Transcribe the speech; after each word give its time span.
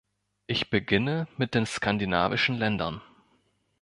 Ich 0.47 0.71
beginne 0.71 1.27
mit 1.37 1.53
den 1.53 1.67
skandinavischen 1.67 2.55
Ländern. 2.57 3.03